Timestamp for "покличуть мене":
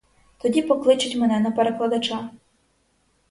0.61-1.39